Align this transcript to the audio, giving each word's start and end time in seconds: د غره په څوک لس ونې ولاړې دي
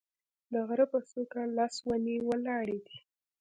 د 0.51 0.53
غره 0.67 0.85
په 0.93 0.99
څوک 1.09 1.31
لس 1.57 1.75
ونې 1.87 2.15
ولاړې 2.27 2.77
دي 2.85 2.97